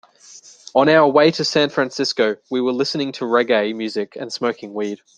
On 0.73 0.89
our 0.89 1.07
way 1.07 1.29
to 1.29 1.45
San 1.45 1.69
Francisco, 1.69 2.35
we 2.49 2.59
were 2.59 2.71
listening 2.73 3.11
to 3.11 3.25
reggae 3.25 3.75
music 3.75 4.15
and 4.15 4.33
smoking 4.33 4.73
weed. 4.73 4.99